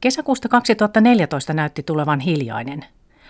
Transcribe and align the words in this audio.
Kesäkuusta 0.00 0.48
2014 0.48 1.54
näytti 1.54 1.82
tulevan 1.82 2.20
hiljainen. 2.20 2.84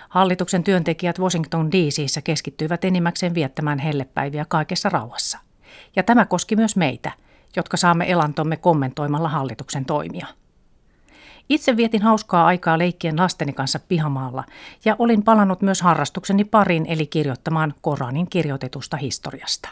Hallituksen 0.09 0.65
työntekijät 0.65 1.19
Washington 1.19 1.73
DCissä 1.73 2.23
keskittyivät 2.23 2.85
enimmäkseen 2.85 3.35
viettämään 3.35 3.79
hellepäiviä 3.79 4.45
kaikessa 4.49 4.89
rauhassa. 4.89 5.39
Ja 5.97 6.03
tämä 6.03 6.25
koski 6.25 6.57
myös 6.57 6.77
meitä, 6.77 7.13
jotka 7.57 7.77
saamme 7.77 8.11
elantomme 8.11 8.57
kommentoimalla 8.57 9.29
hallituksen 9.29 9.85
toimia. 9.85 10.27
Itse 11.49 11.77
vietin 11.77 12.03
hauskaa 12.03 12.47
aikaa 12.47 12.79
leikkien 12.79 13.17
lasteni 13.17 13.53
kanssa 13.53 13.81
pihamaalla 13.89 14.45
ja 14.85 14.97
olin 14.99 15.23
palannut 15.23 15.63
myös 15.63 15.83
harrastukseni 15.83 16.45
pariin 16.45 16.87
eli 16.87 17.07
kirjoittamaan 17.07 17.75
Koranin 17.81 18.31
kirjoitetusta 18.31 18.97
historiasta. 18.97 19.69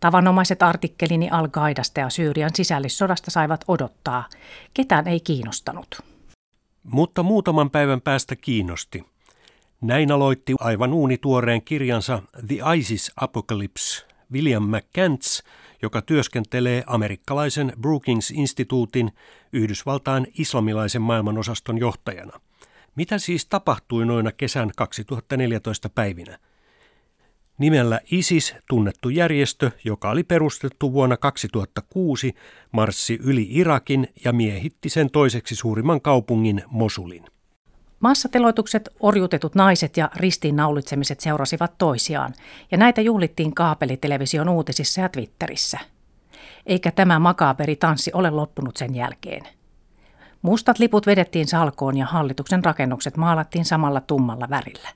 Tavanomaiset 0.00 0.62
artikkelini 0.62 1.30
Al-Qaidasta 1.30 2.00
ja 2.00 2.10
Syyrian 2.10 2.50
sisällissodasta 2.54 3.30
saivat 3.30 3.64
odottaa. 3.68 4.28
Ketään 4.74 5.08
ei 5.08 5.20
kiinnostanut. 5.20 6.00
Mutta 6.82 7.22
muutaman 7.22 7.70
päivän 7.70 8.00
päästä 8.00 8.36
kiinnosti. 8.36 9.04
Näin 9.80 10.12
aloitti 10.12 10.54
aivan 10.60 10.92
uunituoreen 10.92 11.62
kirjansa 11.62 12.22
The 12.46 12.56
ISIS 12.76 13.12
Apocalypse 13.16 14.06
William 14.32 14.62
McCants, 14.62 15.42
joka 15.82 16.02
työskentelee 16.02 16.84
amerikkalaisen 16.86 17.72
Brookings-instituutin 17.80 19.10
Yhdysvaltain 19.52 20.26
islamilaisen 20.38 21.02
maailmanosaston 21.02 21.78
johtajana. 21.78 22.40
Mitä 22.96 23.18
siis 23.18 23.46
tapahtui 23.46 24.06
noina 24.06 24.32
kesän 24.32 24.70
2014 24.76 25.88
päivinä? 25.88 26.38
Nimellä 27.58 28.00
ISIS 28.10 28.54
tunnettu 28.68 29.08
järjestö, 29.08 29.70
joka 29.84 30.10
oli 30.10 30.22
perustettu 30.22 30.92
vuonna 30.92 31.16
2006, 31.16 32.34
marssi 32.72 33.18
yli 33.22 33.46
Irakin 33.50 34.08
ja 34.24 34.32
miehitti 34.32 34.88
sen 34.88 35.10
toiseksi 35.10 35.54
suurimman 35.54 36.00
kaupungin 36.00 36.62
Mosulin. 36.66 37.24
Massateloitukset, 38.00 38.88
orjutetut 39.00 39.54
naiset 39.54 39.96
ja 39.96 40.10
ristiinnaulitsemiset 40.16 41.20
seurasivat 41.20 41.78
toisiaan, 41.78 42.34
ja 42.70 42.78
näitä 42.78 43.00
juhlittiin 43.00 43.54
kaapelitelevision 43.54 44.48
uutisissa 44.48 45.00
ja 45.00 45.08
Twitterissä. 45.08 45.78
Eikä 46.66 46.90
tämä 46.90 47.18
makaaberi 47.18 47.76
tanssi 47.76 48.10
ole 48.14 48.30
loppunut 48.30 48.76
sen 48.76 48.94
jälkeen. 48.94 49.42
Mustat 50.42 50.78
liput 50.78 51.06
vedettiin 51.06 51.46
salkoon 51.46 51.96
ja 51.96 52.06
hallituksen 52.06 52.64
rakennukset 52.64 53.16
maalattiin 53.16 53.64
samalla 53.64 54.00
tummalla 54.00 54.50
värillä. 54.50 54.88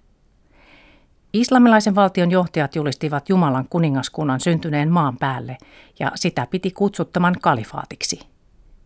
Islamilaisen 1.32 1.94
valtion 1.94 2.30
johtajat 2.30 2.76
julistivat 2.76 3.28
Jumalan 3.28 3.66
kuningaskunnan 3.70 4.40
syntyneen 4.40 4.90
maan 4.90 5.16
päälle, 5.16 5.58
ja 5.98 6.12
sitä 6.14 6.46
piti 6.50 6.70
kutsuttaman 6.70 7.36
kalifaatiksi. 7.40 8.20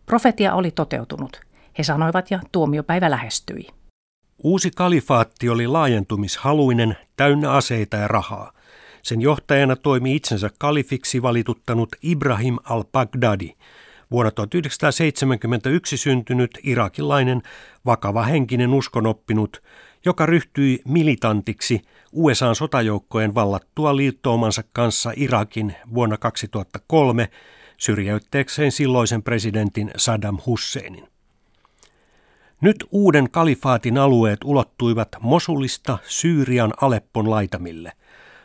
Profetia 0.05 0.53
oli 0.53 0.71
toteutunut. 0.71 1.41
He 1.77 1.83
sanoivat 1.83 2.31
ja 2.31 2.39
tuomiopäivä 2.51 3.11
lähestyi. 3.11 3.67
Uusi 4.43 4.71
kalifaatti 4.71 5.49
oli 5.49 5.67
laajentumishaluinen, 5.67 6.97
täynnä 7.15 7.51
aseita 7.51 7.97
ja 7.97 8.07
rahaa. 8.07 8.51
Sen 9.03 9.21
johtajana 9.21 9.75
toimi 9.75 10.15
itsensä 10.15 10.49
kalifiksi 10.59 11.21
valituttanut 11.21 11.89
Ibrahim 12.03 12.57
al-Baghdadi, 12.63 13.53
vuonna 14.11 14.31
1971 14.31 15.97
syntynyt 15.97 16.51
irakilainen, 16.63 17.41
vakava 17.85 18.23
henkinen 18.23 18.73
uskonoppinut, 18.73 19.63
joka 20.07 20.25
ryhtyi 20.25 20.81
militantiksi 20.85 21.81
USAn 22.11 22.55
sotajoukkojen 22.55 23.35
vallattua 23.35 23.95
liittoumansa 23.95 24.63
kanssa 24.73 25.11
Irakin 25.15 25.75
vuonna 25.93 26.17
2003 26.17 27.29
syrjäytteekseen 27.77 28.71
silloisen 28.71 29.23
presidentin 29.23 29.91
Saddam 29.97 30.37
Husseinin. 30.45 31.07
Nyt 32.61 32.85
uuden 32.91 33.31
kalifaatin 33.31 33.97
alueet 33.97 34.39
ulottuivat 34.43 35.09
Mosulista 35.19 35.97
Syyrian 36.07 36.73
Aleppon 36.81 37.29
laitamille, 37.29 37.91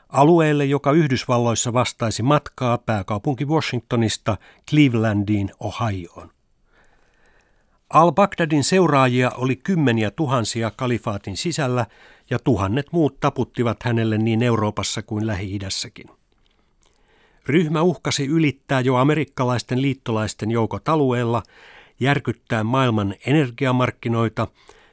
alueelle, 0.08 0.64
joka 0.64 0.92
Yhdysvalloissa 0.92 1.72
vastaisi 1.72 2.22
matkaa 2.22 2.78
pääkaupunki 2.78 3.44
Washingtonista 3.44 4.36
Clevelandiin, 4.70 5.50
Ohioon. 5.60 6.30
Al-Baghdadin 7.92 8.64
seuraajia 8.64 9.30
oli 9.30 9.56
kymmeniä 9.56 10.10
tuhansia 10.10 10.70
kalifaatin 10.76 11.36
sisällä 11.36 11.86
ja 12.30 12.38
tuhannet 12.38 12.86
muut 12.92 13.20
taputtivat 13.20 13.82
hänelle 13.82 14.18
niin 14.18 14.42
Euroopassa 14.42 15.02
kuin 15.02 15.26
Lähi-idässäkin. 15.26 16.06
Ryhmä 17.46 17.82
uhkasi 17.82 18.26
ylittää 18.26 18.80
jo 18.80 18.96
amerikkalaisten 18.96 19.82
liittolaisten 19.82 20.50
joukot 20.50 20.88
alueella 20.88 21.42
järkyttää 22.00 22.64
maailman 22.64 23.14
energiamarkkinoita 23.26 24.48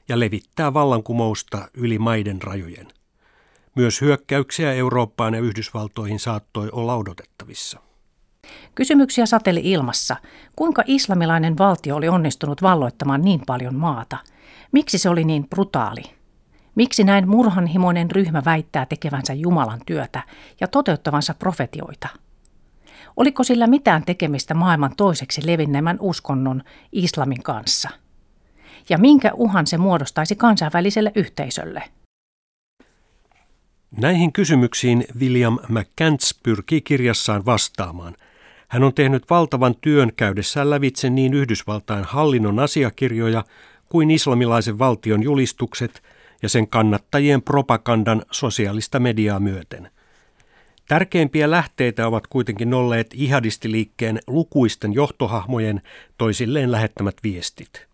ja 0.10 0.20
levittää 0.20 0.74
vallankumousta 0.74 1.68
yli 1.74 2.00
maiden 2.00 2.42
rajojen. 2.42 2.88
Myös 3.76 4.02
hyökkäyksiä 4.02 4.74
Eurooppaan 4.74 5.34
ja 5.34 5.40
Yhdysvaltoihin 5.40 6.20
saattoi 6.20 6.70
olla 6.72 6.96
odotettavissa. 6.96 7.89
Kysymyksiä 8.80 9.26
sateli 9.26 9.62
ilmassa. 9.64 10.16
Kuinka 10.56 10.84
islamilainen 10.88 11.58
valtio 11.58 11.96
oli 11.96 12.10
onnistunut 12.10 12.62
valloittamaan 12.62 13.22
niin 13.22 13.42
paljon 13.46 13.76
maata? 13.76 14.18
Miksi 14.72 14.98
se 14.98 15.10
oli 15.10 15.24
niin 15.24 15.50
brutaali? 15.50 16.02
Miksi 16.76 17.04
näin 17.04 17.30
murhanhimoinen 17.30 18.12
ryhmä 18.12 18.42
väittää 18.46 18.86
tekevänsä 18.86 19.34
Jumalan 19.34 19.82
työtä 19.86 20.24
ja 20.60 20.68
toteuttavansa 20.68 21.34
profetioita? 21.34 22.08
Oliko 23.18 23.44
sillä 23.44 23.68
mitään 23.68 24.06
tekemistä 24.06 24.54
maailman 24.54 24.96
toiseksi 24.98 25.42
levinnemän 25.46 25.98
uskonnon 26.00 26.64
islamin 26.92 27.44
kanssa? 27.44 27.90
Ja 28.90 28.98
minkä 28.98 29.32
uhan 29.34 29.68
se 29.68 29.78
muodostaisi 29.78 30.36
kansainväliselle 30.36 31.12
yhteisölle? 31.16 31.84
Näihin 33.98 34.34
kysymyksiin 34.34 35.06
William 35.20 35.60
McCants 35.70 36.40
pyrkii 36.44 36.82
kirjassaan 36.82 37.46
vastaamaan. 37.46 38.16
Hän 38.70 38.84
on 38.84 38.94
tehnyt 38.94 39.30
valtavan 39.30 39.76
työn 39.82 40.12
käydessään 40.16 40.70
lävitse 40.70 41.10
niin 41.10 41.34
Yhdysvaltain 41.34 42.04
hallinnon 42.04 42.60
asiakirjoja 42.60 43.44
kuin 43.90 44.12
islamilaisen 44.12 44.80
valtion 44.80 45.24
julistukset 45.24 46.04
ja 46.42 46.50
sen 46.50 46.68
kannattajien 46.68 47.42
propagandan 47.42 48.22
sosiaalista 48.32 49.00
mediaa 49.00 49.40
myöten– 49.40 49.90
Tärkeimpiä 50.90 51.52
lähteitä 51.52 52.08
ovat 52.08 52.28
kuitenkin 52.28 52.74
olleet 52.74 53.08
ihadistiliikkeen 53.14 54.20
lukuisten 54.28 54.94
johtohahmojen 54.94 55.82
toisilleen 56.18 56.72
lähettämät 56.72 57.16
viestit. 57.24 57.88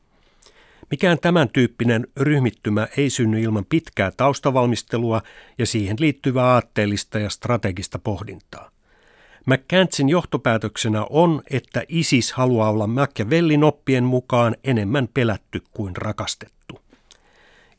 Mikään 0.91 1.19
tämän 1.19 1.49
tyyppinen 1.49 2.07
ryhmittymä 2.17 2.87
ei 2.97 3.09
synny 3.09 3.41
ilman 3.41 3.65
pitkää 3.69 4.11
taustavalmistelua 4.17 5.21
ja 5.57 5.65
siihen 5.65 5.97
liittyvää 5.99 6.45
aatteellista 6.45 7.19
ja 7.19 7.29
strategista 7.29 7.99
pohdintaa. 7.99 8.71
McCantsin 9.45 10.09
johtopäätöksenä 10.09 11.05
on, 11.09 11.41
että 11.49 11.83
ISIS 11.87 12.33
haluaa 12.33 12.69
olla 12.69 12.87
Machiavellin 12.87 13.63
oppien 13.63 14.03
mukaan 14.03 14.55
enemmän 14.63 15.09
pelätty 15.13 15.61
kuin 15.71 15.95
rakastettu. 15.95 16.79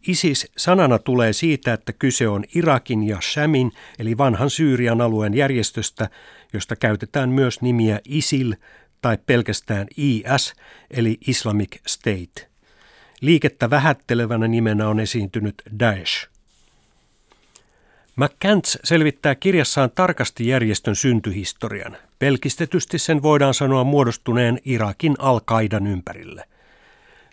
ISIS 0.09 0.53
sanana 0.57 0.99
tulee 0.99 1.33
siitä, 1.33 1.73
että 1.73 1.93
kyse 1.93 2.29
on 2.29 2.45
Irakin 2.55 3.03
ja 3.03 3.21
Shamin 3.21 3.73
eli 3.99 4.19
vanhan 4.19 4.51
Syyrian 4.51 5.01
alueen 5.01 5.35
järjestöstä, 5.35 6.11
josta 6.53 6.77
käytetään 6.77 7.29
myös 7.29 7.63
nimiä 7.63 8.01
ISIL 8.09 8.55
tai 9.03 9.19
pelkästään 9.27 9.87
IS 9.97 10.55
eli 10.91 11.19
Islamic 11.27 11.77
State. 11.87 12.49
Liikettä 13.21 13.71
vähättelevänä 13.71 14.49
nimenä 14.49 14.89
on 14.89 15.01
esiintynyt 15.01 15.63
Daesh. 15.81 16.36
McCants 18.17 18.79
selvittää 18.85 19.35
kirjassaan 19.35 19.91
tarkasti 19.95 20.49
järjestön 20.49 20.97
syntyhistorian. 20.97 21.97
Pelkistetysti 22.19 22.99
sen 22.99 23.23
voidaan 23.23 23.55
sanoa 23.55 23.85
muodostuneen 23.85 24.59
Irakin 24.65 25.15
al-Qaidan 25.19 25.87
ympärille– 25.87 26.45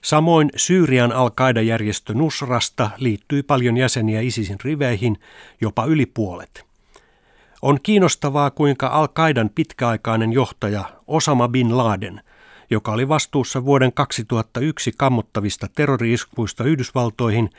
Samoin 0.03 0.49
Syyrian 0.55 1.11
al-Qaida-järjestö 1.11 2.13
Nusrasta 2.13 2.89
liittyy 2.97 3.43
paljon 3.43 3.77
jäseniä 3.77 4.21
ISISin 4.21 4.57
riveihin, 4.63 5.19
jopa 5.61 5.85
yli 5.85 6.05
puolet. 6.05 6.65
On 7.61 7.79
kiinnostavaa, 7.83 8.51
kuinka 8.51 8.87
al-Qaidan 8.87 9.49
pitkäaikainen 9.49 10.33
johtaja 10.33 10.83
Osama 11.07 11.47
bin 11.47 11.77
Laden, 11.77 12.21
joka 12.69 12.91
oli 12.91 13.07
vastuussa 13.07 13.65
vuoden 13.65 13.93
2001 13.93 14.91
kammottavista 14.97 15.67
terroriiskuista 15.75 16.63
Yhdysvaltoihin 16.63 17.49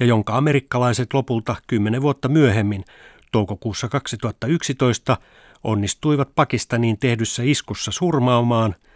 ja 0.00 0.06
jonka 0.06 0.36
amerikkalaiset 0.36 1.14
lopulta 1.14 1.56
kymmenen 1.66 2.02
vuotta 2.02 2.28
myöhemmin, 2.28 2.84
toukokuussa 3.32 3.88
2011, 3.88 5.16
onnistuivat 5.64 6.34
Pakistaniin 6.34 6.98
tehdyssä 6.98 7.42
iskussa 7.42 7.92
surmaamaan– 7.92 8.74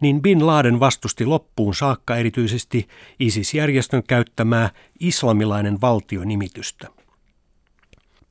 niin 0.00 0.22
Bin 0.22 0.46
Laden 0.46 0.80
vastusti 0.80 1.26
loppuun 1.26 1.74
saakka 1.74 2.16
erityisesti 2.16 2.88
ISIS-järjestön 3.20 4.02
käyttämää 4.08 4.70
islamilainen 5.00 5.80
valtionimitystä. 5.80 6.88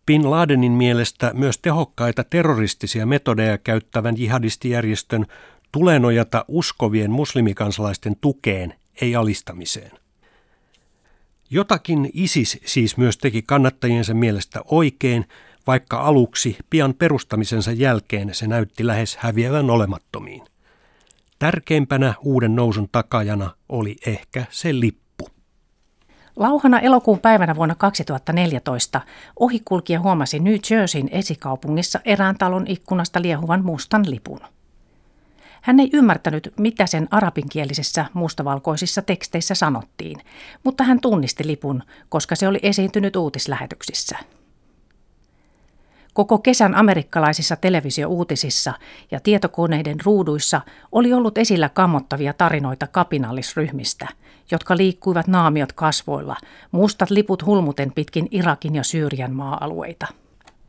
Bin 0.06 0.32
Ladenin 0.32 0.72
mielestä 0.72 1.32
myös 1.34 1.58
tehokkaita 1.58 2.24
terroristisia 2.24 3.06
metodeja 3.06 3.58
käyttävän 3.58 4.18
jihadistijärjestön 4.18 5.26
tulee 5.72 6.00
nojata 6.00 6.46
uskovien 6.48 7.12
muslimikansalaisten 7.12 8.16
tukeen 8.22 8.74
ei 9.02 9.16
alistamiseen. 9.16 9.92
Jotakin 11.56 12.10
ISIS 12.14 12.60
siis 12.66 12.98
myös 12.98 13.18
teki 13.18 13.42
kannattajiensa 13.42 14.14
mielestä 14.14 14.62
oikein, 14.66 15.26
vaikka 15.68 16.02
aluksi 16.02 16.58
pian 16.70 16.94
perustamisensa 16.94 17.72
jälkeen 17.72 18.34
se 18.34 18.48
näytti 18.48 18.88
lähes 18.88 19.18
häviävän 19.18 19.70
olemattomiin. 19.70 20.44
Tärkeimpänä 21.40 22.14
uuden 22.22 22.56
nousun 22.56 22.90
takajana 22.92 23.50
oli 23.70 23.96
ehkä 24.08 24.46
se 24.50 24.80
lippu. 24.80 25.28
Lauhana 26.36 26.80
elokuun 26.80 27.20
päivänä 27.20 27.56
vuonna 27.56 27.76
2014 27.76 29.02
ohikulkija 29.40 30.00
huomasi 30.00 30.40
New 30.40 30.56
Jerseyn 30.72 31.10
esikaupungissa 31.12 32.00
erään 32.06 32.38
talon 32.38 32.68
ikkunasta 32.68 33.22
liehuvan 33.22 33.66
mustan 33.66 34.10
lipun. 34.10 34.55
Hän 35.66 35.80
ei 35.80 35.90
ymmärtänyt, 35.94 36.54
mitä 36.60 36.86
sen 36.86 37.08
arabinkielisessä 37.12 38.06
mustavalkoisissa 38.14 39.02
teksteissä 39.02 39.56
sanottiin, 39.56 40.22
mutta 40.64 40.84
hän 40.84 41.00
tunnisti 41.00 41.48
lipun, 41.48 41.84
koska 42.10 42.36
se 42.36 42.48
oli 42.48 42.60
esiintynyt 42.64 43.16
uutislähetyksissä. 43.16 44.18
Koko 46.14 46.38
kesän 46.38 46.76
amerikkalaisissa 46.76 47.56
televisiouutisissa 47.56 48.74
ja 49.12 49.20
tietokoneiden 49.20 49.98
ruuduissa 50.06 50.62
oli 50.92 51.14
ollut 51.14 51.38
esillä 51.38 51.70
kammottavia 51.70 52.34
tarinoita 52.34 52.88
kapinallisryhmistä, 52.88 54.08
jotka 54.52 54.78
liikkuivat 54.78 55.28
naamiot 55.28 55.74
kasvoilla, 55.74 56.36
mustat 56.72 57.10
liput 57.10 57.46
hulmuten 57.46 57.92
pitkin 57.92 58.28
Irakin 58.32 58.76
ja 58.76 58.84
Syyrian 58.84 59.34
maa-alueita. 59.34 60.08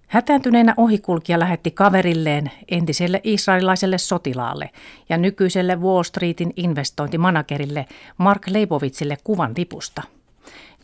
Hätääntyneenä 0.07 0.75
ohikulkija 0.77 1.39
lähetti 1.39 1.71
kaverilleen, 1.71 2.51
entiselle 2.69 3.21
israelilaiselle 3.25 3.99
sotilaalle 3.99 4.71
ja 5.09 5.19
nykyiselle 5.19 5.77
Wall 5.77 6.03
Streetin 6.03 6.53
investointimanagerille 6.57 7.87
Mark 8.19 8.47
Leibovitsille 8.49 9.17
kuvan 9.25 9.53
lipusta, 9.57 10.03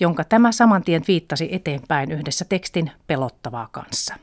jonka 0.01 0.25
tämä 0.25 0.53
saman 0.53 0.83
tien 0.83 1.03
viittasi 1.09 1.49
eteenpäin 1.53 2.13
yhdessä 2.13 2.45
tekstin 2.45 2.91
pelottavaa 3.07 3.69
kanssa. 3.73 4.15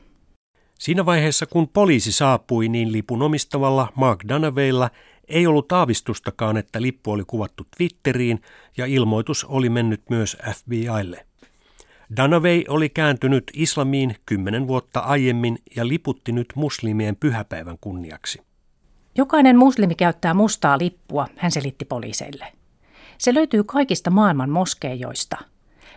Siinä 0.78 1.06
vaiheessa, 1.06 1.46
kun 1.46 1.68
poliisi 1.68 2.12
saapui, 2.12 2.68
niin 2.68 2.92
lipun 2.92 3.22
omistavalla 3.22 3.92
Mark 3.94 4.20
Danaveilla 4.28 4.90
ei 5.28 5.46
ollut 5.46 5.72
aavistustakaan, 5.72 6.56
että 6.56 6.82
lippu 6.82 7.10
oli 7.10 7.24
kuvattu 7.26 7.66
Twitteriin 7.76 8.42
ja 8.76 8.86
ilmoitus 8.86 9.44
oli 9.44 9.68
mennyt 9.68 10.02
myös 10.10 10.36
FBIlle. 10.54 11.26
Danavei 12.16 12.64
oli 12.68 12.88
kääntynyt 12.88 13.44
islamiin 13.54 14.16
kymmenen 14.26 14.68
vuotta 14.68 15.00
aiemmin 15.00 15.58
ja 15.76 15.88
liputti 15.88 16.32
nyt 16.32 16.46
muslimien 16.54 17.16
pyhäpäivän 17.16 17.76
kunniaksi. 17.80 18.42
Jokainen 19.16 19.58
muslimi 19.58 19.94
käyttää 19.94 20.34
mustaa 20.34 20.78
lippua, 20.78 21.28
hän 21.36 21.50
selitti 21.50 21.84
poliiseille. 21.84 22.46
Se 23.18 23.34
löytyy 23.34 23.64
kaikista 23.64 24.10
maailman 24.10 24.50
moskeijoista. 24.50 25.36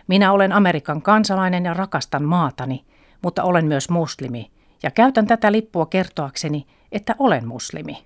Minä 0.06 0.32
olen 0.32 0.52
Amerikan 0.52 1.02
kansalainen 1.02 1.64
ja 1.64 1.74
rakastan 1.74 2.24
maatani, 2.24 2.84
mutta 3.22 3.42
olen 3.42 3.66
myös 3.66 3.88
muslimi 3.90 4.50
ja 4.82 4.90
käytän 4.90 5.26
tätä 5.26 5.52
lippua 5.52 5.86
kertoakseni, 5.86 6.66
että 6.92 7.14
olen 7.18 7.48
muslimi. 7.48 8.04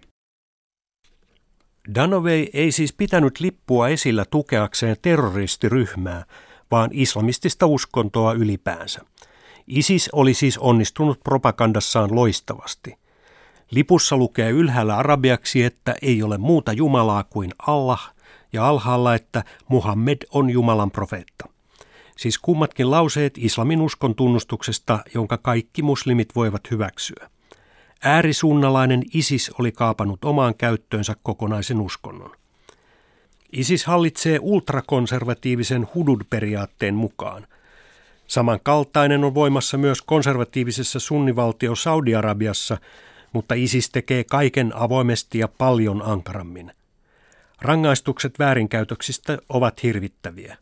Danovei 1.94 2.50
ei 2.52 2.72
siis 2.72 2.92
pitänyt 2.92 3.40
lippua 3.40 3.88
esillä 3.88 4.24
tukeakseen 4.30 4.96
terroristiryhmää, 5.02 6.24
vaan 6.70 6.90
islamistista 6.92 7.66
uskontoa 7.66 8.32
ylipäänsä. 8.32 9.00
ISIS 9.66 10.08
oli 10.12 10.34
siis 10.34 10.58
onnistunut 10.58 11.20
propagandassaan 11.24 12.14
loistavasti. 12.14 12.98
Lipussa 13.70 14.16
lukee 14.16 14.50
ylhäällä 14.50 14.96
arabiaksi, 14.96 15.62
että 15.62 15.94
ei 16.02 16.22
ole 16.22 16.38
muuta 16.38 16.72
Jumalaa 16.72 17.24
kuin 17.24 17.50
Allah, 17.66 18.14
ja 18.52 18.68
alhaalla, 18.68 19.14
että 19.14 19.44
Muhammed 19.68 20.18
on 20.30 20.50
Jumalan 20.50 20.90
profeetta. 20.90 21.48
Siis 22.16 22.38
kummatkin 22.38 22.90
lauseet 22.90 23.38
islamin 23.38 23.80
uskon 23.80 24.14
tunnustuksesta, 24.14 24.98
jonka 25.14 25.38
kaikki 25.38 25.82
muslimit 25.82 26.28
voivat 26.36 26.70
hyväksyä. 26.70 27.30
Äärisuunnalainen 28.02 29.02
ISIS 29.14 29.50
oli 29.58 29.72
kaapannut 29.72 30.24
omaan 30.24 30.54
käyttöönsä 30.54 31.16
kokonaisen 31.22 31.80
uskonnon. 31.80 32.30
ISIS 33.52 33.86
hallitsee 33.86 34.38
ultrakonservatiivisen 34.42 35.88
hudud-periaatteen 35.94 36.94
mukaan. 36.94 37.46
Samankaltainen 38.26 39.24
on 39.24 39.34
voimassa 39.34 39.78
myös 39.78 40.02
konservatiivisessa 40.02 41.00
sunnivaltio 41.00 41.74
Saudi-Arabiassa, 41.74 42.78
mutta 43.32 43.54
ISIS 43.54 43.90
tekee 43.90 44.24
kaiken 44.24 44.72
avoimesti 44.74 45.38
ja 45.38 45.48
paljon 45.48 46.02
ankarammin. 46.02 46.72
Rangaistukset 47.62 48.38
väärinkäytöksistä 48.38 49.38
ovat 49.48 49.82
hirvittäviä. 49.82 50.56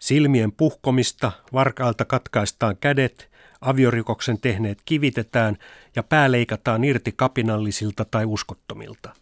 Silmien 0.00 0.52
puhkomista, 0.52 1.32
varkailta 1.52 2.04
katkaistaan 2.04 2.76
kädet, 2.76 3.30
aviorikoksen 3.60 4.40
tehneet 4.40 4.78
kivitetään 4.84 5.56
ja 5.96 6.02
pää 6.02 6.32
leikataan 6.32 6.84
irti 6.84 7.12
kapinallisilta 7.16 8.04
tai 8.04 8.24
uskottomilta. 8.24 9.14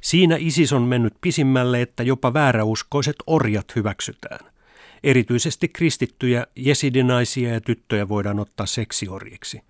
Siinä 0.00 0.36
ISIS 0.38 0.72
on 0.72 0.82
mennyt 0.82 1.14
pisimmälle, 1.20 1.82
että 1.82 2.02
jopa 2.02 2.34
vääräuskoiset 2.34 3.16
orjat 3.26 3.76
hyväksytään. 3.76 4.52
Erityisesti 5.04 5.68
kristittyjä 5.68 6.46
jesidinaisia 6.56 7.52
ja 7.52 7.60
tyttöjä 7.60 8.08
voidaan 8.08 8.38
ottaa 8.38 8.66
seksiorjiksi. 8.66 9.60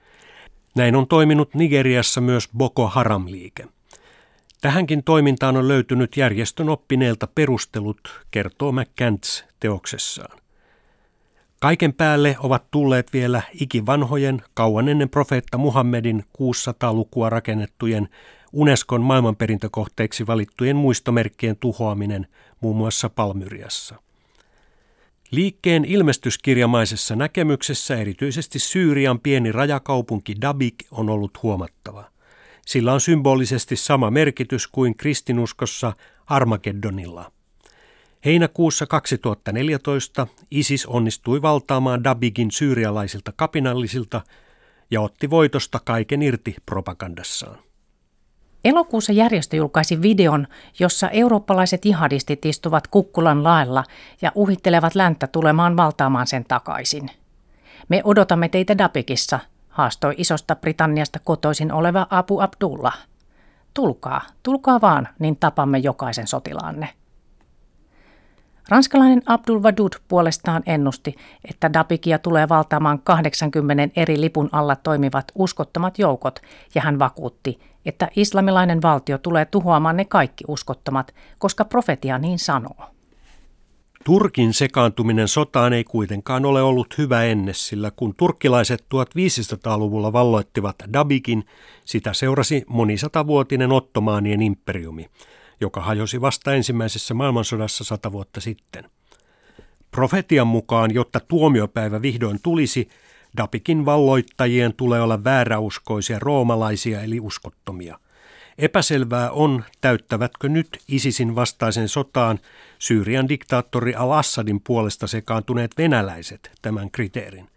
Näin 0.75 0.97
on 0.97 1.07
toiminut 1.07 1.55
Nigeriassa 1.55 2.21
myös 2.21 2.49
Boko 2.57 2.89
Haram-liike. 2.89 3.67
Tähänkin 4.61 5.05
toimintaan 5.05 5.57
on 5.57 5.69
löytynyt 5.69 6.17
järjestön 6.17 6.69
oppineelta 6.69 7.29
perustelut, 7.35 8.21
kertoo 8.31 8.73
McCants 8.73 9.45
teoksessaan. 9.61 10.39
Kaiken 11.61 11.93
päälle 11.93 12.37
ovat 12.39 12.71
tulleet 12.71 13.13
vielä 13.13 13.43
ikivanhojen, 13.61 14.43
kauan 14.55 14.89
ennen 14.89 15.09
profeetta 15.09 15.59
Muhammedin 15.59 16.25
600-lukua 16.39 17.31
rakennettujen 17.31 18.09
Unescon 18.57 19.01
maailmanperintökohteeksi 19.01 20.27
valittujen 20.27 20.77
muistomerkkien 20.77 21.57
tuhoaminen 21.57 22.27
muun 22.61 22.77
muassa 22.77 23.09
Palmyriassa. 23.09 23.95
Liikkeen 25.31 25.85
ilmestyskirjamaisessa 25.85 27.17
näkemyksessä 27.17 27.97
erityisesti 27.97 28.59
Syyrian 28.59 29.21
pieni 29.21 29.53
rajakaupunki 29.53 30.35
Dabik 30.41 30.75
on 30.91 31.11
ollut 31.11 31.43
huomattava. 31.43 32.05
Sillä 32.67 32.93
on 32.93 33.01
symbolisesti 33.01 33.77
sama 33.77 34.11
merkitys 34.11 34.67
kuin 34.67 34.97
kristinuskossa 34.97 35.93
Armageddonilla. 36.27 37.33
Heinäkuussa 38.25 38.87
2014 38.87 40.27
ISIS 40.51 40.87
onnistui 40.87 41.43
valtaamaan 41.43 42.05
Dabigin 42.05 42.51
syyrialaisilta 42.51 43.33
kapinallisilta 43.37 44.21
ja 44.91 45.01
otti 45.01 45.31
voitosta 45.31 45.81
kaiken 45.85 46.23
irti 46.23 46.57
propagandassaan. 46.67 47.66
Elokuussa 48.67 49.13
järjestö 49.13 49.57
julkaisi 49.57 50.03
videon, 50.03 50.47
jossa 50.79 51.11
eurooppalaiset 51.11 51.85
jihadistit 51.85 52.45
istuvat 52.45 52.87
kukkulan 52.87 53.45
laella 53.45 53.85
ja 54.23 54.33
uhittelevat 54.35 54.95
länttä 54.95 55.27
tulemaan 55.27 55.77
valtaamaan 55.77 56.27
sen 56.27 56.45
takaisin. 56.49 57.11
Me 57.89 58.01
odotamme 58.05 58.49
teitä 58.49 58.79
Dabikissa, 58.79 59.39
haastoi 59.69 60.15
isosta 60.19 60.57
Britanniasta 60.57 61.19
kotoisin 61.25 61.73
oleva 61.73 62.07
Abu 62.11 62.41
Abdullah. 62.41 62.99
Tulkaa, 63.75 64.21
tulkaa 64.43 64.81
vaan, 64.81 65.09
niin 65.19 65.37
tapamme 65.37 65.79
jokaisen 65.79 66.27
sotilaanne. 66.27 66.89
Ranskalainen 68.69 69.23
Abdul 69.27 69.63
Wadud 69.63 69.93
puolestaan 70.09 70.63
ennusti, 70.67 71.15
että 71.51 71.73
Dabikia 71.73 72.19
tulee 72.19 72.49
valtaamaan 72.49 73.01
80 73.01 74.01
eri 74.01 74.21
lipun 74.21 74.49
alla 74.53 74.77
toimivat 74.77 75.33
uskottomat 75.35 75.99
joukot, 75.99 76.41
ja 76.75 76.83
hän 76.83 76.99
vakuutti, 76.99 77.61
että 77.85 78.09
islamilainen 78.17 78.83
valtio 78.83 79.19
tulee 79.19 79.45
tuhoamaan 79.45 79.97
ne 79.97 80.05
kaikki 80.05 80.45
uskottomat, 80.49 81.15
koska 81.39 81.65
profetia 81.65 82.19
niin 82.19 82.39
sanoo. 82.39 82.77
Turkin 84.05 84.55
sekaantuminen 84.55 85.29
sotaan 85.29 85.73
ei 85.73 85.85
kuitenkaan 85.85 86.45
ole 86.45 86.63
ollut 86.63 86.99
hyvä 86.99 87.25
enne, 87.25 87.53
sillä 87.53 87.91
kun 87.91 88.15
turkkilaiset 88.17 88.87
1500-luvulla 88.95 90.13
valloittivat 90.13 90.77
Dabikin, 90.93 91.45
sitä 91.85 92.13
seurasi 92.13 92.65
monisatavuotinen 92.69 93.73
ottomaanien 93.73 94.43
imperiumi– 94.43 95.07
joka 95.61 95.81
hajosi 95.81 96.21
vasta 96.21 96.55
ensimmäisessä 96.55 97.15
maailmansodassa 97.15 97.85
sata 97.85 98.13
vuotta 98.13 98.41
sitten. 98.41 98.91
Profetian 99.91 100.47
mukaan, 100.47 100.95
jotta 100.95 101.21
tuomiopäivä 101.21 102.03
vihdoin 102.03 102.39
tulisi, 102.43 102.89
Dapikin 103.37 103.85
valloittajien 103.85 104.75
tulee 104.75 105.01
olla 105.01 105.25
vääräuskoisia 105.25 106.19
roomalaisia 106.19 107.03
eli 107.03 107.21
uskottomia. 107.21 107.99
Epäselvää 108.59 109.31
on, 109.31 109.65
täyttävätkö 109.81 110.49
nyt 110.49 110.79
ISISin 110.89 111.35
vastaisen 111.35 111.89
sotaan 111.89 112.39
Syyrian 112.79 113.29
diktaattori 113.29 113.95
al-Assadin 113.95 114.61
puolesta 114.67 115.07
sekaantuneet 115.07 115.71
venäläiset 115.79 116.51
tämän 116.63 116.91
kriteerin. 116.91 117.49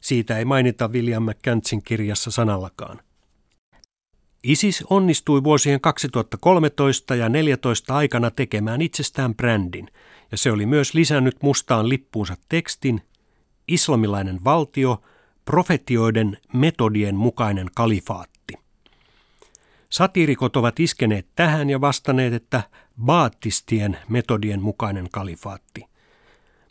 Siitä 0.00 0.38
ei 0.38 0.44
mainita 0.44 0.88
William 0.88 1.22
McCantsin 1.22 1.82
kirjassa 1.82 2.30
sanallakaan. 2.30 3.00
ISIS 4.42 4.84
onnistui 4.90 5.44
vuosien 5.44 5.80
2013 5.80 7.14
ja 7.14 7.24
2014 7.24 7.96
aikana 7.96 8.30
tekemään 8.30 8.82
itsestään 8.82 9.34
brändin, 9.34 9.88
ja 10.30 10.36
se 10.36 10.52
oli 10.52 10.66
myös 10.66 10.94
lisännyt 10.94 11.42
mustaan 11.42 11.88
lippuunsa 11.88 12.36
tekstin 12.48 13.00
Islamilainen 13.68 14.44
valtio, 14.44 15.02
profetioiden 15.44 16.38
metodien 16.52 17.16
mukainen 17.16 17.66
kalifaatti. 17.74 18.54
Satiirikot 19.90 20.56
ovat 20.56 20.80
iskeneet 20.80 21.26
tähän 21.36 21.70
ja 21.70 21.80
vastanneet, 21.80 22.32
että 22.32 22.62
baattistien 23.04 23.98
metodien 24.08 24.62
mukainen 24.62 25.08
kalifaatti. 25.10 25.89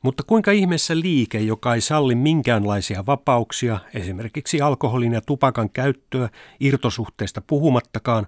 Mutta 0.02 0.24
kuinka 0.28 0.52
ihmeessä 0.52 1.00
liike, 1.00 1.40
joka 1.40 1.76
ei 1.76 1.82
salli 1.82 2.16
minkäänlaisia 2.16 3.06
vapauksia, 3.06 3.80
esimerkiksi 3.94 4.62
alkoholin 4.62 5.14
ja 5.14 5.22
tupakan 5.22 5.70
käyttöä, 5.70 6.30
irtosuhteista 6.60 7.42
puhumattakaan, 7.42 8.28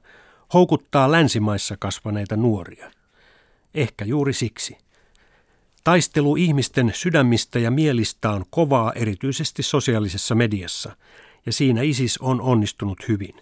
houkuttaa 0.54 1.12
länsimaissa 1.12 1.78
kasvaneita 1.80 2.36
nuoria? 2.36 2.92
Ehkä 3.74 4.06
juuri 4.06 4.34
siksi. 4.34 4.78
Taistelu 5.84 6.36
ihmisten 6.36 6.92
sydämistä 6.96 7.60
ja 7.60 7.72
mielistä 7.72 8.32
on 8.32 8.46
kovaa 8.50 8.94
erityisesti 8.94 9.64
sosiaalisessa 9.64 10.36
mediassa, 10.36 10.96
ja 11.46 11.54
siinä 11.54 11.82
ISIS 11.82 12.18
on 12.18 12.42
onnistunut 12.42 13.08
hyvin. 13.08 13.36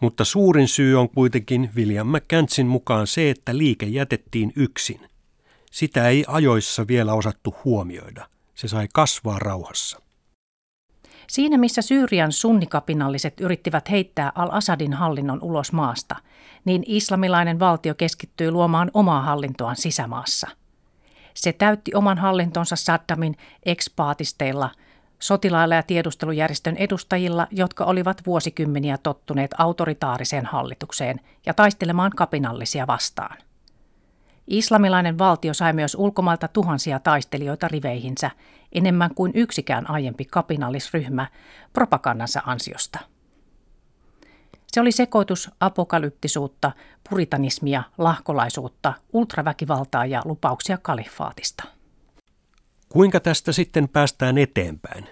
Mutta 0.00 0.24
suurin 0.24 0.68
syy 0.68 1.00
on 1.00 1.08
kuitenkin 1.08 1.70
William 1.76 2.06
McCantsin 2.06 2.66
mukaan 2.66 3.06
se, 3.06 3.30
että 3.30 3.58
liike 3.58 3.86
jätettiin 3.86 4.52
yksin– 4.56 5.00
sitä 5.76 6.08
ei 6.08 6.24
ajoissa 6.28 6.86
vielä 6.86 7.14
osattu 7.14 7.56
huomioida. 7.64 8.28
Se 8.54 8.68
sai 8.68 8.88
kasvaa 8.94 9.38
rauhassa. 9.38 10.00
Siinä 11.26 11.58
missä 11.58 11.82
Syyrian 11.82 12.32
sunnikapinalliset 12.32 13.40
yrittivät 13.40 13.90
heittää 13.90 14.32
al-Assadin 14.34 14.92
hallinnon 14.92 15.42
ulos 15.42 15.72
maasta, 15.72 16.16
niin 16.64 16.82
islamilainen 16.86 17.58
valtio 17.58 17.94
keskittyi 17.94 18.50
luomaan 18.50 18.90
omaa 18.94 19.22
hallintoaan 19.22 19.76
sisämaassa. 19.76 20.48
Se 21.34 21.52
täytti 21.52 21.94
oman 21.94 22.18
hallintonsa 22.18 22.76
Saddamin 22.76 23.36
ekspaatisteilla, 23.66 24.70
sotilailla 25.18 25.74
ja 25.74 25.82
tiedustelujärjestön 25.82 26.76
edustajilla, 26.76 27.46
jotka 27.50 27.84
olivat 27.84 28.26
vuosikymmeniä 28.26 28.98
tottuneet 28.98 29.50
autoritaariseen 29.58 30.46
hallitukseen 30.46 31.20
ja 31.46 31.54
taistelemaan 31.54 32.12
kapinallisia 32.16 32.86
vastaan. 32.86 33.45
Islamilainen 34.46 35.18
valtio 35.18 35.54
sai 35.54 35.72
myös 35.72 35.94
ulkomailta 35.94 36.48
tuhansia 36.48 36.98
taistelijoita 36.98 37.68
riveihinsä, 37.68 38.30
enemmän 38.72 39.14
kuin 39.14 39.32
yksikään 39.34 39.90
aiempi 39.90 40.24
kapinallisryhmä 40.24 41.26
propagandansa 41.72 42.42
ansiosta. 42.46 42.98
Se 44.66 44.80
oli 44.80 44.92
sekoitus 44.92 45.50
apokalyptisuutta, 45.60 46.72
puritanismia, 47.10 47.82
lahkolaisuutta, 47.98 48.92
ultraväkivaltaa 49.12 50.06
ja 50.06 50.22
lupauksia 50.24 50.78
kalifaatista. 50.82 51.64
Kuinka 52.88 53.20
tästä 53.20 53.52
sitten 53.52 53.88
päästään 53.88 54.38
eteenpäin? 54.38 55.06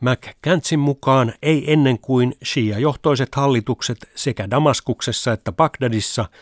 McCantsin 0.00 0.78
mukaan 0.78 1.32
ei 1.42 1.72
ennen 1.72 1.98
kuin 1.98 2.34
Shia-johtoiset 2.44 3.34
hallitukset 3.36 3.98
sekä 4.14 4.50
Damaskuksessa 4.50 5.32
että 5.32 5.52
Bagdadissa– 5.52 6.24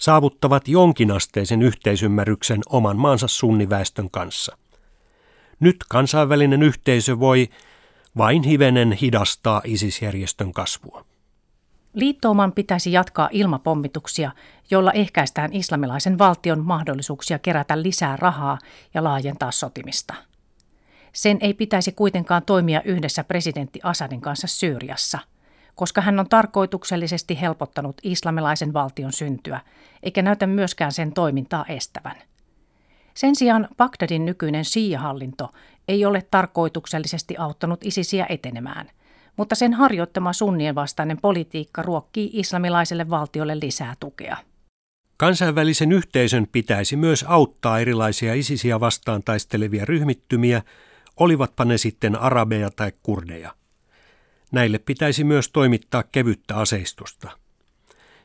saavuttavat 0.00 0.68
jonkinasteisen 0.68 1.62
yhteisymmärryksen 1.62 2.60
oman 2.68 2.96
maansa 2.96 3.28
sunniväestön 3.28 4.10
kanssa. 4.10 4.56
Nyt 5.60 5.76
kansainvälinen 5.88 6.62
yhteisö 6.62 7.18
voi 7.18 7.48
vain 8.16 8.42
hivenen 8.42 8.92
hidastaa 8.92 9.60
ISIS-järjestön 9.64 10.52
kasvua. 10.52 11.04
Liittouman 11.94 12.52
pitäisi 12.52 12.92
jatkaa 12.92 13.28
ilmapommituksia, 13.32 14.30
joilla 14.70 14.92
ehkäistään 14.92 15.52
islamilaisen 15.52 16.18
valtion 16.18 16.66
mahdollisuuksia 16.66 17.38
kerätä 17.38 17.82
lisää 17.82 18.16
rahaa 18.16 18.58
ja 18.94 19.04
laajentaa 19.04 19.50
sotimista. 19.50 20.14
Sen 21.12 21.38
ei 21.40 21.54
pitäisi 21.54 21.92
kuitenkaan 21.92 22.42
toimia 22.42 22.82
yhdessä 22.84 23.24
presidentti 23.24 23.80
Assadin 23.82 24.20
kanssa 24.20 24.46
Syyriassa– 24.46 25.18
koska 25.80 26.00
hän 26.00 26.20
on 26.20 26.28
tarkoituksellisesti 26.28 27.40
helpottanut 27.40 27.96
islamilaisen 28.02 28.72
valtion 28.72 29.12
syntyä, 29.12 29.60
eikä 30.02 30.22
näytä 30.22 30.46
myöskään 30.46 30.92
sen 30.92 31.12
toimintaa 31.12 31.64
estävän. 31.68 32.16
Sen 33.14 33.36
sijaan 33.36 33.68
Bagdadin 33.76 34.26
nykyinen 34.26 34.64
Shia-hallinto 34.64 35.50
ei 35.88 36.04
ole 36.04 36.26
tarkoituksellisesti 36.30 37.36
auttanut 37.36 37.84
ISISiä 37.84 38.26
etenemään, 38.28 38.90
mutta 39.36 39.54
sen 39.54 39.74
harjoittama 39.74 40.32
sunnien 40.32 40.74
vastainen 40.74 41.18
politiikka 41.20 41.82
ruokkii 41.82 42.30
islamilaiselle 42.32 43.10
valtiolle 43.10 43.60
lisää 43.60 43.94
tukea. 44.00 44.36
Kansainvälisen 45.16 45.92
yhteisön 45.92 46.46
pitäisi 46.52 46.96
myös 46.96 47.24
auttaa 47.28 47.78
erilaisia 47.78 48.34
ISISiä 48.34 48.80
vastaan 48.80 49.22
taistelevia 49.22 49.84
ryhmittymiä, 49.84 50.62
olivatpa 51.16 51.64
ne 51.64 51.78
sitten 51.78 52.16
arabeja 52.16 52.70
tai 52.70 52.92
kurdeja. 53.02 53.59
Näille 54.50 54.78
pitäisi 54.78 55.24
myös 55.24 55.48
toimittaa 55.48 56.02
kevyttä 56.02 56.56
aseistusta. 56.56 57.30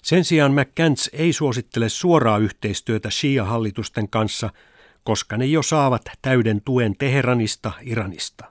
Sen 0.04 0.26
sijaan 0.26 0.54
McCants 0.54 1.10
ei 1.14 1.34
suosittele 1.34 1.90
suoraa 1.90 2.38
yhteistyötä 2.38 3.10
Shia-hallitusten 3.10 4.10
kanssa, 4.10 4.50
koska 5.04 5.38
ne 5.38 5.46
jo 5.46 5.64
saavat 5.64 6.02
täyden 6.22 6.62
tuen 6.62 6.96
Teheranista, 6.98 7.72
Iranista. 7.82 8.46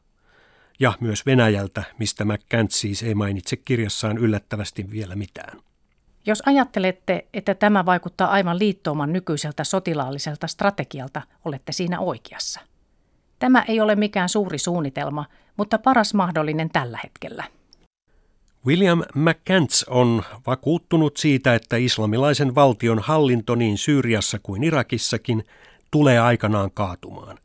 Ja 0.81 0.93
myös 1.01 1.27
Venäjältä, 1.27 1.83
mistä 1.99 2.25
McCants 2.25 2.81
siis 2.81 3.03
ei 3.03 3.15
mainitse 3.15 3.57
kirjassaan 3.57 4.19
yllättävästi 4.19 4.91
vielä 4.91 5.15
mitään. 5.15 5.61
Jos 6.27 6.43
ajattelette, 6.47 7.27
että 7.35 7.55
tämä 7.55 7.87
vaikuttaa 7.87 8.31
aivan 8.31 8.59
liittouman 8.59 9.13
nykyiseltä 9.13 9.65
sotilaalliselta 9.65 10.47
strategialta, 10.47 11.23
olette 11.45 11.73
siinä 11.73 12.01
oikeassa. 12.01 12.61
Tämä 13.39 13.65
ei 13.69 13.81
ole 13.81 13.97
mikään 13.97 14.29
suuri 14.29 14.59
suunnitelma, 14.59 15.25
mutta 15.57 15.79
paras 15.79 16.15
mahdollinen 16.15 16.71
tällä 16.71 16.99
hetkellä. 17.05 17.45
William 18.67 19.03
McCants 19.15 19.85
on 19.89 20.23
vakuuttunut 20.47 21.17
siitä, 21.17 21.55
että 21.55 21.77
islamilaisen 21.77 22.55
valtion 22.55 22.99
hallinto 22.99 23.55
niin 23.55 23.79
Syyriassa 23.79 24.39
kuin 24.43 24.65
Irakissakin 24.65 25.45
tulee 25.91 26.19
aikanaan 26.19 26.71
kaatumaan. 26.71 27.39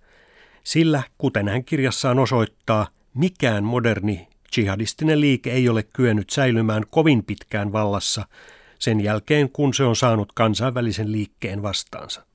Sillä, 0.63 1.03
kuten 1.17 1.47
hän 1.47 1.63
kirjassaan 1.63 2.19
osoittaa, 2.19 2.87
mikään 3.13 3.63
moderni 3.63 4.27
jihadistinen 4.57 5.21
liike 5.21 5.51
ei 5.51 5.69
ole 5.69 5.83
kyennyt 5.83 6.29
säilymään 6.29 6.83
kovin 6.89 7.23
pitkään 7.23 7.71
vallassa 7.71 8.25
sen 8.79 9.01
jälkeen, 9.01 9.49
kun 9.49 9.73
se 9.73 9.83
on 9.83 9.95
saanut 9.95 10.31
kansainvälisen 10.31 11.11
liikkeen 11.11 11.63
vastaansa. 11.63 12.28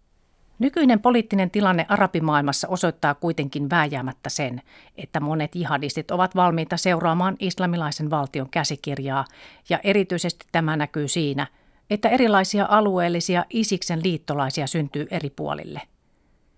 Nykyinen 0.59 1.01
poliittinen 1.01 1.51
tilanne 1.51 1.87
arabimaailmassa 1.89 2.69
osoittaa 2.69 3.15
kuitenkin 3.15 3.71
vääjäämättä 3.71 4.29
sen, 4.29 4.63
että 4.97 5.21
monet 5.21 5.55
jihadistit 5.55 6.11
ovat 6.11 6.37
valmiita 6.37 6.77
seuraamaan 6.77 7.37
islamilaisen 7.39 8.11
valtion 8.11 8.51
käsikirjaa, 8.51 9.25
ja 9.69 9.79
erityisesti 9.85 10.47
tämä 10.53 10.77
näkyy 10.77 11.09
siinä, 11.09 11.47
että 11.91 12.09
erilaisia 12.09 12.67
alueellisia 12.71 13.45
isiksen 13.51 14.03
liittolaisia 14.03 14.67
syntyy 14.67 15.07
eri 15.11 15.31
puolille. 15.31 15.81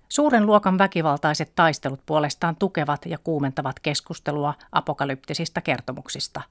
Suuren 0.08 0.46
luokan 0.46 0.78
väkivaltaiset 0.78 1.52
taistelut 1.54 2.06
puolestaan 2.06 2.56
tukevat 2.56 3.06
ja 3.06 3.18
kuumentavat 3.18 3.80
keskustelua 3.80 4.54
apokalyptisista 4.72 5.60
kertomuksista. 5.60 6.42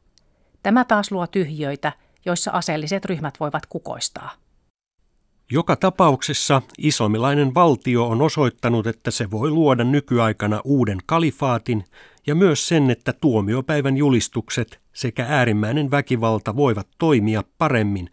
Tämä 0.64 0.86
taas 0.86 1.12
luo 1.12 1.28
tyhjöitä, 1.28 1.92
joissa 2.26 2.52
aseelliset 2.52 3.06
ryhmät 3.06 3.40
voivat 3.40 3.66
kukoistaa. 3.66 4.45
Joka 5.52 5.76
tapauksessa 5.76 6.62
islamilainen 6.78 7.54
valtio 7.56 8.08
on 8.08 8.22
osoittanut, 8.22 8.88
että 8.88 9.12
se 9.12 9.32
voi 9.32 9.52
luoda 9.52 9.84
nykyaikana 9.84 10.62
uuden 10.64 10.98
kalifaatin 11.06 11.84
ja 12.28 12.36
myös 12.36 12.68
sen, 12.68 12.90
että 12.92 13.14
tuomiopäivän 13.14 13.98
julistukset 13.98 14.80
sekä 14.94 15.26
äärimmäinen 15.30 15.92
väkivalta 15.92 16.56
voivat 16.56 16.88
toimia 16.98 17.44
paremmin 17.58 18.10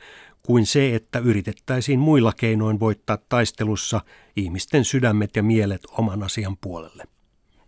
kuin 0.47 0.67
se, 0.67 0.95
että 0.95 1.19
yritettäisiin 1.19 2.01
muilla 2.01 2.33
keinoin 2.37 2.81
voittaa 2.81 3.19
taistelussa 3.29 4.01
ihmisten 4.37 4.85
sydämet 4.85 5.37
ja 5.37 5.43
mielet 5.43 5.83
oman 5.99 6.23
asian 6.23 6.57
puolelle. 6.61 7.05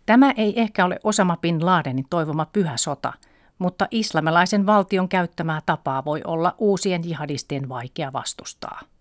Tämä 0.05 0.31
ei 0.31 0.59
ehkä 0.59 0.85
ole 0.85 0.99
Osama 1.03 1.37
bin 1.37 1.65
Ladenin 1.65 2.05
toivoma 2.09 2.45
pyhä 2.45 2.77
sota, 2.77 3.13
mutta 3.59 3.87
islamilaisen 3.91 4.65
valtion 4.65 5.09
käyttämää 5.09 5.61
tapaa 5.65 6.05
voi 6.05 6.21
olla 6.25 6.55
uusien 6.57 7.03
jihadistien 7.03 7.69
vaikea 7.69 8.13
vastustaa. 8.13 8.81